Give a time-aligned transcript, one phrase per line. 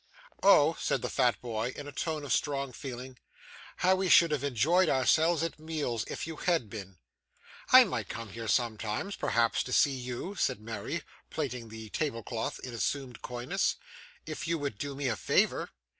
[0.41, 3.19] 'Oh,' said the fat boy, in a tone of strong feeling;
[3.77, 6.97] 'how we should have enjoyed ourselves at meals, if you had been!'
[7.71, 12.59] 'I might come here sometimes, perhaps, to see you,' said Mary, plaiting the table cloth
[12.63, 13.75] in assumed coyness,
[14.25, 15.69] 'if you would do me a favour.